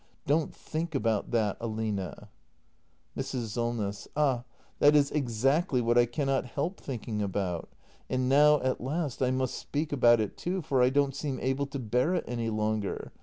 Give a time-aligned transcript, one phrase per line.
[0.25, 2.11] ]Don't think about that, Aline!
[3.15, 3.49] Mrs.
[3.49, 4.07] Solness.
[4.15, 4.45] Ah,
[4.79, 7.69] that is exactly what I cannot help thinking about.
[8.09, 11.67] And now, at last, I must speak about it, too; for I don't seem able
[11.67, 13.11] to bear it any longer.